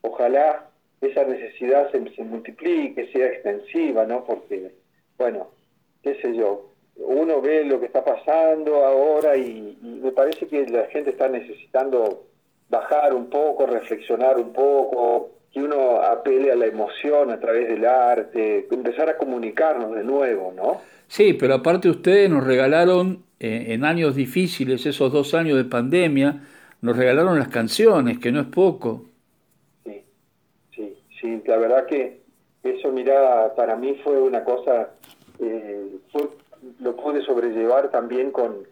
Ojalá 0.00 0.68
esa 1.00 1.24
necesidad 1.24 1.90
se, 1.92 2.04
se 2.14 2.24
multiplique, 2.24 3.06
sea 3.12 3.26
extensiva, 3.26 4.04
¿no? 4.04 4.24
Porque, 4.24 4.72
bueno, 5.16 5.50
qué 6.02 6.20
sé 6.20 6.36
yo, 6.36 6.71
uno 6.96 7.40
ve 7.40 7.64
lo 7.64 7.80
que 7.80 7.86
está 7.86 8.04
pasando 8.04 8.84
ahora 8.84 9.36
y, 9.36 9.78
y, 9.82 10.00
me 10.02 10.12
parece 10.12 10.46
que 10.46 10.66
la 10.66 10.86
gente 10.86 11.10
está 11.10 11.28
necesitando 11.28 12.24
bajar 12.68 13.14
un 13.14 13.28
poco, 13.28 13.66
reflexionar 13.66 14.38
un 14.38 14.52
poco, 14.52 15.30
que 15.52 15.60
uno 15.60 16.02
apele 16.02 16.50
a 16.50 16.56
la 16.56 16.66
emoción 16.66 17.30
a 17.30 17.38
través 17.38 17.68
del 17.68 17.84
arte, 17.84 18.66
empezar 18.70 19.10
a 19.10 19.18
comunicarnos 19.18 19.94
de 19.94 20.02
nuevo, 20.02 20.52
¿no? 20.56 20.80
Sí, 21.06 21.34
pero 21.34 21.54
aparte 21.54 21.90
ustedes 21.90 22.30
nos 22.30 22.44
regalaron 22.44 23.24
eh, 23.38 23.66
en 23.68 23.84
años 23.84 24.14
difíciles, 24.14 24.86
esos 24.86 25.12
dos 25.12 25.34
años 25.34 25.58
de 25.58 25.64
pandemia, 25.64 26.42
nos 26.80 26.96
regalaron 26.96 27.38
las 27.38 27.48
canciones, 27.48 28.18
que 28.18 28.32
no 28.32 28.40
es 28.40 28.46
poco. 28.46 29.04
Sí, 29.84 30.02
sí, 30.74 30.96
sí, 31.20 31.42
la 31.44 31.58
verdad 31.58 31.86
que 31.86 32.22
eso, 32.62 32.90
mira, 32.90 33.54
para 33.54 33.76
mí 33.76 34.00
fue 34.02 34.20
una 34.20 34.42
cosa, 34.42 34.90
eh, 35.38 35.98
fue, 36.10 36.30
lo 36.80 36.96
pude 36.96 37.22
sobrellevar 37.22 37.90
también 37.90 38.30
con, 38.30 38.66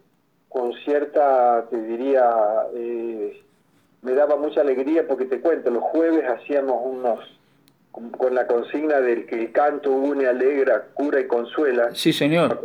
con 0.49 0.73
cierta, 0.85 1.65
te 1.69 1.81
diría, 1.81 2.29
eh, 2.75 3.41
me 4.01 4.13
daba 4.13 4.35
mucha 4.37 4.61
alegría 4.61 5.07
porque 5.07 5.25
te 5.25 5.39
cuento, 5.41 5.69
los 5.69 5.83
jueves 5.83 6.23
hacíamos 6.27 6.81
unos, 6.83 7.19
con, 7.91 8.09
con 8.11 8.33
la 8.35 8.47
consigna 8.47 8.99
del 9.01 9.25
que 9.25 9.35
el 9.35 9.51
canto 9.51 9.91
une, 9.91 10.27
alegra, 10.27 10.87
cura 10.93 11.19
y 11.19 11.27
consuela. 11.27 11.93
Sí, 11.93 12.13
señor. 12.13 12.59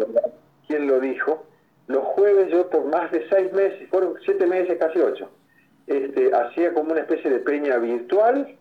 ¿Quién 0.67 0.87
lo 0.87 1.01
dijo? 1.01 1.45
Los 1.89 2.03
jueves 2.05 2.51
yo 2.51 2.69
por 2.69 2.85
más 2.87 3.11
de 3.13 3.29
seis 3.29 3.53
meses, 3.53 3.89
fueron 3.91 4.15
siete 4.25 4.47
meses, 4.47 4.77
casi 4.79 4.99
ocho, 4.99 5.29
este, 5.87 6.35
hacía 6.35 6.75
como 6.75 6.91
una 6.93 7.01
especie 7.01 7.31
de 7.31 7.39
peña 7.39 7.77
virtual 7.79 8.57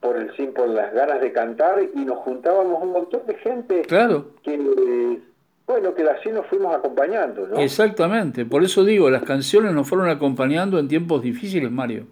por 0.00 0.16
el 0.16 0.28
por 0.52 0.68
las 0.68 0.94
ganas 0.94 1.20
de 1.20 1.32
cantar 1.32 1.82
y 1.92 2.04
nos 2.04 2.18
juntábamos 2.18 2.80
un 2.82 2.92
montón 2.92 3.26
de 3.26 3.34
gente 3.34 3.82
Claro. 3.82 4.26
que 4.42 5.18
bueno 5.68 5.94
que 5.94 6.02
así 6.02 6.30
nos 6.30 6.46
fuimos 6.46 6.74
acompañando 6.74 7.46
¿no? 7.46 7.58
Exactamente, 7.58 8.44
por 8.46 8.64
eso 8.64 8.84
digo, 8.84 9.10
las 9.10 9.22
canciones 9.22 9.72
nos 9.72 9.88
fueron 9.88 10.08
acompañando 10.08 10.78
en 10.78 10.88
tiempos 10.88 11.22
difíciles, 11.22 11.70
Mario. 11.70 12.06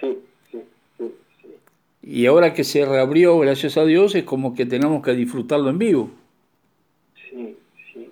sí 0.00 0.18
sí 0.50 0.62
sí 0.96 1.14
sí 1.42 1.54
Y 2.02 2.26
ahora 2.26 2.54
que 2.54 2.64
se 2.64 2.84
reabrió, 2.84 3.38
gracias 3.38 3.76
a 3.76 3.84
Dios, 3.84 4.14
es 4.14 4.24
como 4.24 4.54
que 4.54 4.66
tenemos 4.66 5.02
que 5.04 5.12
disfrutarlo 5.12 5.68
en 5.70 5.78
vivo. 5.78 6.10
sí 7.30 7.56
sí 7.92 8.10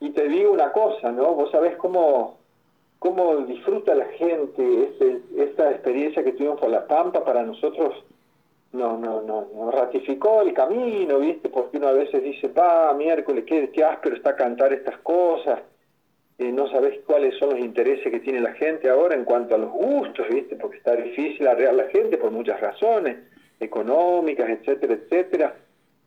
y 0.00 0.10
te 0.10 0.28
digo 0.28 0.52
una 0.52 0.72
cosa 0.72 1.12
no 1.12 1.34
vos 1.34 1.50
sabés 1.50 1.76
cómo 1.76 2.38
cómo 3.00 3.38
disfruta 3.46 3.94
la 3.96 4.06
gente 4.16 4.62
este, 4.84 5.20
esta 5.36 5.70
experiencia 5.72 6.22
que 6.22 6.32
tuvimos 6.32 6.60
por 6.60 6.70
la 6.70 6.86
Pampa 6.86 7.24
para 7.24 7.42
nosotros 7.42 7.94
no, 8.72 8.96
no, 8.96 9.22
no, 9.22 9.48
nos 9.54 9.74
ratificó 9.74 10.40
el 10.42 10.54
camino, 10.54 11.18
¿viste? 11.18 11.48
Porque 11.48 11.76
uno 11.76 11.88
a 11.88 11.92
veces 11.92 12.22
dice, 12.22 12.48
pa, 12.48 12.92
miércoles, 12.94 13.44
qué, 13.46 13.70
qué 13.70 13.84
áspero 13.84 14.16
está 14.16 14.34
cantar 14.34 14.72
estas 14.72 14.98
cosas, 14.98 15.60
eh, 16.38 16.50
no 16.50 16.68
sabés 16.68 17.00
cuáles 17.06 17.38
son 17.38 17.50
los 17.50 17.58
intereses 17.58 18.10
que 18.10 18.20
tiene 18.20 18.40
la 18.40 18.54
gente 18.54 18.88
ahora 18.88 19.14
en 19.14 19.24
cuanto 19.24 19.54
a 19.54 19.58
los 19.58 19.70
gustos, 19.70 20.26
¿viste? 20.30 20.56
Porque 20.56 20.78
está 20.78 20.96
difícil 20.96 21.46
arrear 21.46 21.74
la 21.74 21.88
gente 21.88 22.16
por 22.16 22.30
muchas 22.30 22.60
razones, 22.60 23.18
económicas, 23.60 24.48
etcétera, 24.48 24.94
etcétera. 24.94 25.54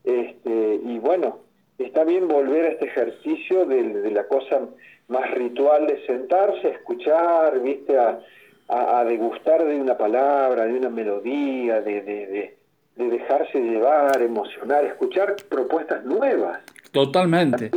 Este, 0.03 0.79
y 0.84 0.98
bueno, 1.00 1.39
está 1.77 2.03
bien 2.03 2.27
volver 2.27 2.65
a 2.65 2.69
este 2.69 2.86
ejercicio 2.86 3.65
de, 3.65 3.84
de 4.01 4.12
la 4.12 4.27
cosa 4.27 4.62
más 5.07 5.31
ritual 5.36 5.86
de 5.86 6.03
sentarse, 6.07 6.67
a 6.67 6.72
escuchar, 6.72 7.62
¿viste? 7.62 7.98
A, 7.98 8.19
a, 8.67 9.00
a, 9.00 9.05
degustar 9.05 9.63
de 9.65 9.79
una 9.79 9.98
palabra, 9.98 10.65
de 10.65 10.74
una 10.74 10.89
melodía, 10.89 11.81
de, 11.81 12.01
de, 12.01 12.27
de, 12.27 12.57
de, 12.95 13.10
dejarse 13.10 13.60
llevar, 13.60 14.22
emocionar, 14.22 14.86
escuchar 14.86 15.36
propuestas 15.50 16.03
nuevas. 16.03 16.60
Totalmente. 16.91 17.72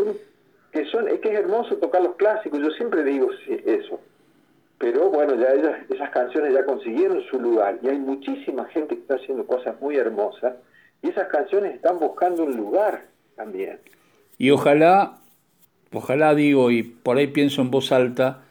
Que 0.73 0.85
son, 0.87 1.09
es 1.09 1.21
que 1.21 1.33
es 1.33 1.41
hermoso 1.41 1.77
tocar 1.77 2.03
los 2.03 2.17
clásicos, 2.17 2.61
yo 2.61 2.71
siempre 2.71 3.05
digo 3.05 3.31
eso. 3.67 4.01
Pero 4.79 5.11
bueno, 5.11 5.35
ya 5.35 5.53
ellas, 5.53 5.79
esas 5.91 6.11
canciones 6.11 6.55
ya 6.55 6.65
consiguieron 6.65 7.21
su 7.31 7.41
lugar 7.41 7.79
y 7.83 7.89
hay 7.89 7.99
muchísima 7.99 8.65
gente 8.67 8.95
que 8.95 9.01
está 9.01 9.17
haciendo 9.17 9.45
cosas 9.45 9.81
muy 9.81 9.97
hermosas 9.97 10.55
y 11.03 11.09
esas 11.09 11.29
canciones 11.29 11.75
están 11.75 11.99
buscando 11.99 12.45
un 12.45 12.57
lugar 12.57 13.05
también. 13.35 13.81
Y 14.39 14.51
ojalá, 14.51 15.19
ojalá 15.93 16.35
digo, 16.35 16.71
y 16.71 16.85
por 16.85 17.17
ahí 17.17 17.27
pienso 17.27 17.61
en 17.61 17.73
voz 17.73 17.91
alta, 17.91 18.45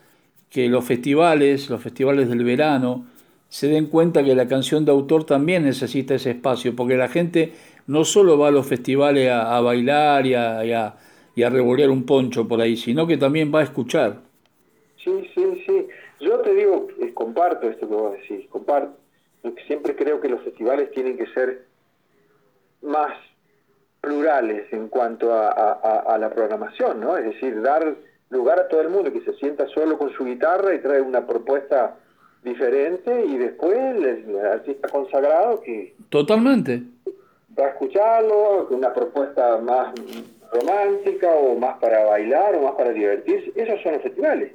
que 0.49 0.69
los 0.69 0.85
festivales, 0.85 1.69
los 1.69 1.81
festivales 1.81 2.29
del 2.29 2.43
verano, 2.43 3.05
se 3.49 3.67
den 3.67 3.87
cuenta 3.87 4.23
que 4.23 4.35
la 4.35 4.47
canción 4.47 4.85
de 4.85 4.91
autor 4.91 5.23
también 5.23 5.63
necesita 5.63 6.15
ese 6.15 6.31
espacio, 6.31 6.75
porque 6.75 6.97
la 6.97 7.07
gente 7.07 7.53
no 7.87 8.03
solo 8.03 8.37
va 8.37 8.49
a 8.49 8.51
los 8.51 8.67
festivales 8.67 9.29
a, 9.31 9.59
bailar 9.61 10.25
y 10.25 10.33
a, 10.33 10.65
y, 10.65 10.73
a, 10.73 10.95
y 11.35 11.43
a 11.43 11.49
revolear 11.49 11.89
un 11.89 12.05
poncho 12.05 12.47
por 12.47 12.59
ahí, 12.59 12.75
sino 12.75 13.07
que 13.07 13.17
también 13.17 13.53
va 13.53 13.59
a 13.59 13.63
escuchar. 13.63 14.17
Sí, 15.03 15.29
sí, 15.33 15.63
sí. 15.65 15.87
Yo 16.19 16.39
te 16.39 16.53
digo, 16.53 16.87
eh, 16.99 17.13
comparto 17.13 17.69
esto 17.69 17.87
que 17.87 17.95
vos 17.95 18.13
decís, 18.13 18.47
comparto. 18.49 18.97
Siempre 19.65 19.95
creo 19.95 20.19
que 20.19 20.27
los 20.27 20.41
festivales 20.41 20.91
tienen 20.91 21.17
que 21.17 21.27
ser 21.27 21.65
más 22.81 23.13
plurales 24.01 24.71
en 24.73 24.89
cuanto 24.89 25.31
a, 25.31 25.49
a, 25.49 25.99
a 25.99 26.17
la 26.17 26.29
programación, 26.29 26.99
¿no? 26.99 27.15
Es 27.17 27.25
decir, 27.25 27.61
dar 27.61 27.95
lugar 28.29 28.59
a 28.59 28.67
todo 28.67 28.81
el 28.81 28.89
mundo, 28.89 29.11
que 29.11 29.21
se 29.21 29.33
sienta 29.35 29.67
solo 29.67 29.97
con 29.97 30.11
su 30.13 30.25
guitarra 30.25 30.73
y 30.73 30.79
trae 30.79 31.01
una 31.01 31.25
propuesta 31.25 31.95
diferente 32.43 33.25
y 33.25 33.37
después 33.37 33.77
el, 33.77 34.05
el 34.05 34.45
artista 34.45 34.87
consagrado 34.89 35.61
que 35.61 35.95
totalmente 36.09 36.83
va 37.59 37.65
a 37.65 37.69
escucharlo, 37.69 38.67
una 38.69 38.93
propuesta 38.93 39.57
más 39.57 39.93
romántica 40.51 41.27
o 41.29 41.57
más 41.57 41.77
para 41.79 42.05
bailar 42.05 42.55
o 42.55 42.63
más 42.63 42.73
para 42.75 42.91
divertirse, 42.91 43.51
esos 43.55 43.81
son 43.81 43.93
los 43.93 44.01
festivales. 44.01 44.51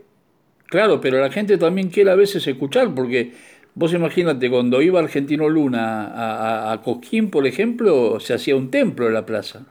Claro, 0.66 1.00
pero 1.00 1.18
la 1.18 1.30
gente 1.30 1.58
también 1.58 1.90
quiere 1.90 2.10
a 2.10 2.14
veces 2.14 2.46
escuchar, 2.46 2.94
porque 2.94 3.32
vos 3.74 3.92
imagínate, 3.92 4.48
cuando 4.48 4.80
iba 4.80 5.00
Argentino 5.00 5.48
Luna 5.48 6.06
a, 6.06 6.70
a, 6.70 6.72
a 6.72 6.82
Cosquín, 6.82 7.30
por 7.30 7.46
ejemplo, 7.46 8.20
se 8.20 8.34
hacía 8.34 8.56
un 8.56 8.70
templo 8.70 9.06
en 9.06 9.14
la 9.14 9.26
plaza. 9.26 9.66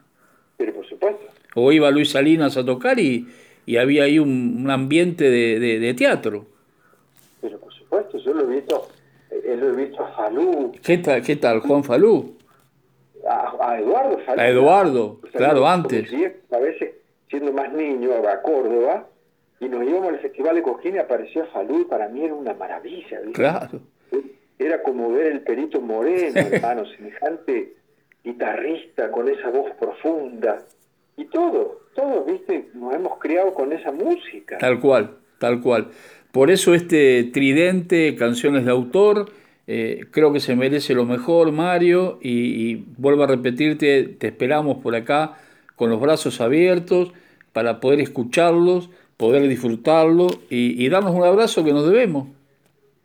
Pero 0.58 0.74
por 0.74 0.86
supuesto. 0.86 1.26
O 1.56 1.72
iba 1.72 1.90
Luis 1.90 2.12
Salinas 2.12 2.56
a 2.58 2.66
tocar 2.66 3.00
y, 3.00 3.28
y 3.66 3.78
había 3.78 4.04
ahí 4.04 4.20
un, 4.20 4.58
un 4.64 4.70
ambiente 4.70 5.30
de, 5.30 5.60
de, 5.60 5.80
de, 5.80 5.94
teatro. 5.94 6.46
Pero 7.42 7.60
por 7.60 7.74
supuesto, 7.74 8.18
yo 8.18 8.34
lo 8.34 8.50
he 8.50 8.56
visto, 8.56 8.88
eh, 9.30 9.58
lo 9.60 9.70
he 9.70 9.86
visto 9.86 10.04
a 10.04 10.12
Falú. 10.14 10.72
¿Qué 10.84 10.98
tal, 10.98 11.22
qué 11.22 11.36
tal 11.36 11.60
Juan 11.60 11.84
Falú? 11.84 12.38
A, 13.28 13.54
a 13.60 13.80
Eduardo 13.80 14.18
Falú. 14.26 14.42
A 14.42 14.48
Eduardo, 14.48 15.20
o 15.24 15.28
sea, 15.28 15.38
claro, 15.38 15.68
antes. 15.68 16.12
A 16.52 16.58
veces, 16.58 16.92
siendo 17.30 17.54
más 17.54 17.72
niño, 17.74 18.12
a 18.28 18.42
Córdoba, 18.42 19.08
y 19.60 19.70
nos 19.70 19.84
íbamos 19.84 20.10
al 20.10 20.20
Festival 20.20 20.56
de 20.56 20.64
Coquín 20.64 20.96
y 20.96 20.98
aparecía 20.98 21.46
Falú, 21.46 21.82
y 21.82 21.86
para 21.86 22.08
mí 22.10 22.24
era 22.24 22.34
una 22.34 22.54
maravilla. 22.54 23.20
¿viste? 23.20 23.34
Claro. 23.34 23.80
Era 24.58 24.84
como 24.84 25.12
ver 25.12 25.32
el 25.32 25.42
Perito 25.42 25.82
Moreno, 25.82 26.40
hermano, 26.52 26.86
semejante 26.86 27.74
guitarrista 28.24 29.12
con 29.12 29.28
esa 29.30 29.50
voz 29.50 29.72
profunda. 29.80 30.64
Y 31.18 31.26
todo, 31.26 31.82
todos, 31.94 32.26
viste, 32.26 32.70
nos 32.74 32.94
hemos 32.94 33.20
criado 33.20 33.54
con 33.54 33.72
esa 33.74 33.92
música. 33.92 34.58
Tal 34.58 34.80
cual, 34.80 35.18
tal 35.40 35.62
cual. 35.62 35.90
Por 36.32 36.50
eso 36.50 36.74
este 36.74 37.26
tridente, 37.26 38.16
canciones 38.16 38.66
de 38.66 38.72
autor, 38.72 39.26
eh, 39.68 40.06
creo 40.12 40.32
que 40.34 40.40
se 40.40 40.56
merece 40.56 40.94
lo 40.94 41.06
mejor, 41.06 41.52
Mario, 41.52 42.20
y, 42.22 42.72
y, 42.72 42.86
vuelvo 42.98 43.24
a 43.24 43.28
repetirte, 43.28 44.04
te 44.04 44.28
esperamos 44.28 44.78
por 44.78 44.96
acá 44.96 45.38
con 45.76 45.90
los 45.90 46.00
brazos 46.00 46.42
abiertos 46.42 47.14
para 47.54 47.80
poder 47.80 48.00
escucharlos, 48.00 48.90
poder 49.18 49.48
disfrutarlo 49.48 50.28
y, 50.50 50.84
y 50.84 50.90
darnos 50.90 51.14
un 51.14 51.24
abrazo 51.24 51.64
que 51.64 51.74
nos 51.74 51.90
debemos. 51.90 52.28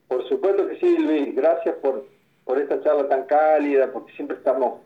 Por 0.08 0.26
supuesto 0.28 0.66
que 0.68 0.76
sí, 0.76 0.96
Luis, 0.98 1.34
gracias 1.34 1.74
por, 1.82 2.06
por 2.44 2.58
esta 2.58 2.80
charla 2.82 3.08
tan 3.08 3.24
cálida, 3.24 3.92
porque 3.92 4.12
siempre 4.12 4.36
estamos 4.36 4.80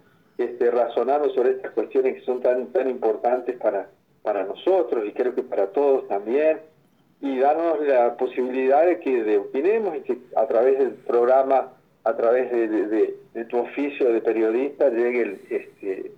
este, 0.44 0.70
razonando 0.70 1.30
sobre 1.30 1.50
estas 1.52 1.72
cuestiones 1.72 2.16
que 2.16 2.20
son 2.22 2.40
tan, 2.40 2.66
tan 2.72 2.88
importantes 2.88 3.56
para, 3.56 3.88
para 4.22 4.44
nosotros 4.44 5.04
y 5.06 5.12
creo 5.12 5.34
que 5.34 5.42
para 5.42 5.68
todos 5.68 6.06
también. 6.08 6.60
y 7.20 7.38
darnos 7.38 7.86
la 7.86 8.16
posibilidad 8.16 8.86
de 8.86 8.98
que 9.00 9.22
de 9.22 9.38
opinemos 9.38 9.96
y 9.96 10.00
que 10.00 10.18
a 10.36 10.46
través 10.46 10.78
del 10.78 10.92
programa, 10.92 11.72
a 12.04 12.16
través 12.16 12.50
de, 12.50 13.16
tu 13.48 13.58
oficio 13.58 14.12
de 14.12 14.20
periodista, 14.20 14.88
llegue 14.88 15.38
este, 15.50 16.12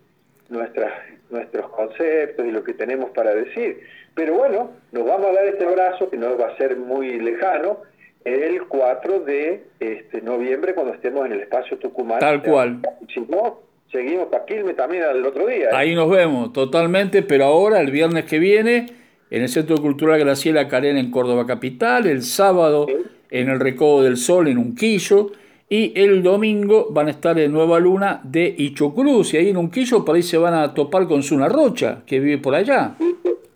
nuestras, 0.48 0.92
nuestros 1.30 1.68
conceptos 1.70 2.46
y 2.46 2.50
lo 2.50 2.62
que 2.62 2.74
tenemos 2.74 3.10
para 3.10 3.34
decir. 3.34 3.80
Pero 4.14 4.34
bueno, 4.34 4.70
nos 4.92 5.04
vamos 5.04 5.28
a 5.28 5.32
dar 5.32 5.46
este 5.46 5.64
abrazo 5.64 6.08
que 6.10 6.16
no 6.16 6.36
va 6.36 6.48
a 6.48 6.56
ser 6.56 6.76
muy 6.76 7.18
lejano 7.18 7.78
el 8.24 8.66
4 8.68 9.20
de 9.20 9.64
este, 9.80 10.20
noviembre 10.22 10.74
cuando 10.74 10.94
estemos 10.94 11.26
en 11.26 11.32
el 11.32 11.40
espacio 11.40 11.78
Tucumán. 11.78 12.20
Tal 12.20 12.42
cual. 12.42 12.80
No, 13.28 13.60
seguimos 13.92 14.28
para 14.28 14.44
Quilmes 14.46 14.74
también 14.74 15.04
el 15.04 15.24
otro 15.24 15.46
día. 15.46 15.66
¿eh? 15.66 15.74
Ahí 15.74 15.94
nos 15.94 16.10
vemos, 16.10 16.52
totalmente, 16.52 17.22
pero 17.22 17.44
ahora, 17.44 17.80
el 17.80 17.90
viernes 17.90 18.24
que 18.24 18.38
viene, 18.38 18.86
en 19.30 19.42
el 19.42 19.48
Centro 19.48 19.76
Cultural 19.76 20.18
Graciela 20.18 20.66
Carena 20.66 20.98
en 20.98 21.10
Córdoba 21.10 21.46
Capital, 21.46 22.06
el 22.06 22.22
sábado 22.22 22.86
en 23.30 23.48
el 23.48 23.60
Recodo 23.60 24.02
del 24.02 24.16
Sol 24.16 24.48
en 24.48 24.58
Unquillo, 24.58 25.30
y 25.68 25.92
el 25.98 26.22
domingo 26.22 26.88
van 26.90 27.08
a 27.08 27.10
estar 27.12 27.38
en 27.38 27.52
Nueva 27.52 27.78
Luna 27.78 28.20
de 28.24 28.54
Ichocruz, 28.58 29.34
y 29.34 29.36
ahí 29.36 29.50
en 29.50 29.58
Unquillo 29.58 30.04
por 30.04 30.16
ahí 30.16 30.22
se 30.22 30.38
van 30.38 30.54
a 30.54 30.74
topar 30.74 31.06
con 31.06 31.22
Zuna 31.22 31.48
Rocha, 31.48 32.02
que 32.06 32.18
vive 32.18 32.38
por 32.38 32.54
allá. 32.54 32.94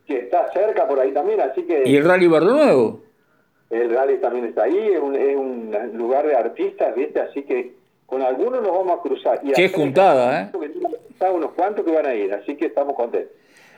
Que 0.07 0.19
está 0.19 0.51
cerca 0.53 0.87
por 0.87 1.01
ahí 1.01 1.13
también, 1.13 1.41
así 1.41 1.63
que... 1.63 1.83
Y 1.85 1.97
el 1.97 2.05
Rally 2.05 2.27
Barrio 2.27 2.53
Nuevo. 2.53 3.07
El 3.69 3.91
rally 3.91 4.19
también 4.19 4.45
está 4.45 4.63
ahí, 4.63 4.79
es 4.79 5.01
un, 5.01 5.17
es 5.17 5.37
un 5.37 5.73
lugar 5.95 6.25
de 6.25 6.37
artistas, 6.37 6.95
¿viste? 6.95 7.19
Así 7.19 7.43
que 7.43 7.73
con 8.07 8.23
algunos 8.23 8.63
nos 8.63 8.73
vamos 8.73 8.99
a 8.99 9.03
cruzar. 9.03 9.41
Y 9.43 9.53
Qué 9.53 9.69
juntada, 9.69 10.43
¿eh? 10.43 10.51
unos 11.35 11.53
cuantos 11.53 11.85
que 11.85 11.93
van 11.93 12.07
a 12.07 12.15
ir, 12.15 12.33
así 12.33 12.57
que 12.57 12.67
estamos 12.67 12.95
contentos. 12.95 13.33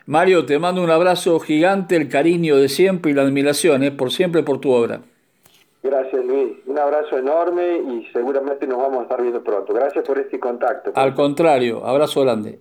Mario, 0.07 0.47
te 0.47 0.59
mando 0.59 0.83
un 0.83 0.91
abrazo 0.91 1.39
gigante, 1.41 1.97
el 1.97 2.09
cariño 2.09 2.57
de 2.57 2.69
siempre 2.69 3.11
y 3.11 3.15
la 3.15 3.23
admiración, 3.23 3.83
¿eh? 3.83 3.91
por 3.91 4.11
siempre 4.11 4.43
por 4.43 4.59
tu 4.61 4.71
obra. 4.71 5.01
Gracias 5.83 6.25
Luis, 6.25 6.57
un 6.67 6.79
abrazo 6.79 7.19
enorme 7.19 7.79
y 7.79 8.07
seguramente 8.13 8.67
nos 8.67 8.79
vamos 8.79 9.01
a 9.01 9.03
estar 9.03 9.23
viendo 9.23 9.43
pronto. 9.45 9.73
Gracias 9.73 10.05
por 10.05 10.19
este 10.19 10.41
contacto. 10.41 10.93
Al 10.95 11.15
contrario, 11.15 11.85
abrazo 11.85 12.23
grande. 12.23 12.59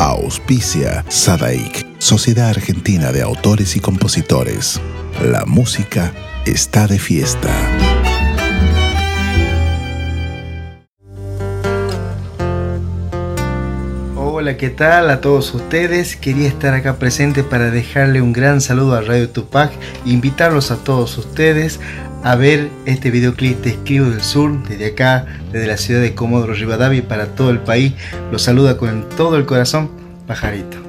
Auspicia 0.00 1.04
Sadaik, 1.08 1.98
Sociedad 1.98 2.50
Argentina 2.50 3.10
de 3.12 3.22
Autores 3.22 3.74
y 3.76 3.80
Compositores. 3.80 4.80
La 5.24 5.44
música 5.44 6.12
está 6.46 6.86
de 6.86 6.98
fiesta. 6.98 7.48
Hola, 14.40 14.56
¿qué 14.56 14.70
tal 14.70 15.10
a 15.10 15.20
todos 15.20 15.52
ustedes? 15.52 16.14
Quería 16.14 16.46
estar 16.46 16.72
acá 16.72 17.00
presente 17.00 17.42
para 17.42 17.72
dejarle 17.72 18.22
un 18.22 18.32
gran 18.32 18.60
saludo 18.60 18.94
a 18.94 19.00
Radio 19.00 19.28
Tupac 19.28 19.72
invitarlos 20.04 20.70
a 20.70 20.76
todos 20.76 21.18
ustedes 21.18 21.80
a 22.22 22.36
ver 22.36 22.70
este 22.86 23.10
videoclip 23.10 23.58
de 23.62 23.70
Escribo 23.70 24.08
del 24.10 24.20
Sur 24.20 24.62
desde 24.68 24.92
acá, 24.92 25.26
desde 25.50 25.66
la 25.66 25.76
ciudad 25.76 26.02
de 26.02 26.14
Comodoro 26.14 26.54
Rivadavia 26.54 27.08
para 27.08 27.34
todo 27.34 27.50
el 27.50 27.58
país. 27.58 27.94
Los 28.30 28.42
saluda 28.42 28.76
con 28.76 29.08
todo 29.08 29.36
el 29.36 29.44
corazón, 29.44 29.90
Pajarito. 30.28 30.87